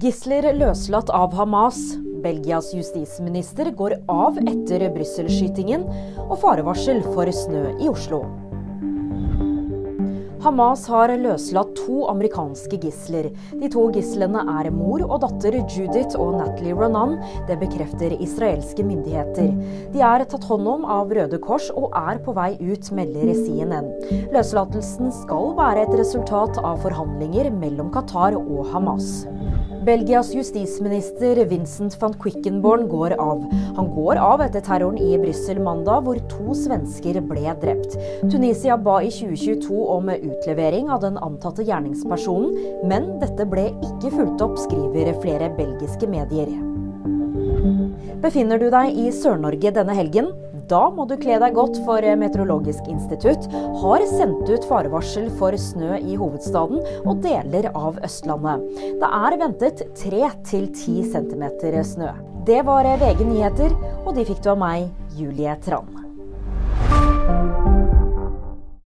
[0.00, 1.76] Gisler løslatt av Hamas.
[2.24, 5.82] Belgias justisminister går av etter Brussel-skytingen,
[6.24, 8.22] og farevarsel for snø i Oslo.
[10.40, 13.28] Hamas har løslatt to amerikanske gisler.
[13.60, 17.18] De to gislene er mor og datter Judith og Natalie Ronan.
[17.50, 19.52] Det bekrefter israelske myndigheter.
[19.92, 23.92] De er tatt hånd om av Røde Kors og er på vei ut, melder CNN.
[24.32, 29.18] Løslatelsen skal være et resultat av forhandlinger mellom Qatar og Hamas.
[29.84, 33.44] Belgias justisminister Vincent van Quickenborn går av.
[33.76, 37.96] Han går av etter terroren i Brussel mandag, hvor to svensker ble drept.
[38.26, 44.44] Tunisia ba i 2022 om utlevering av den antatte gjerningspersonen, men dette ble ikke fulgt
[44.44, 46.52] opp, skriver flere belgiske medier.
[48.20, 50.28] Befinner du deg i Sør-Norge denne helgen?
[50.70, 53.48] Da må du kle deg godt, for Meteorologisk institutt
[53.82, 58.68] har sendt ut farevarsel for snø i hovedstaden og deler av Østlandet.
[59.02, 61.48] Det er ventet 3-10 cm
[61.94, 62.12] snø.
[62.46, 64.86] Det var VG nyheter, og de fikk du av meg,
[65.18, 65.99] Julie Tran.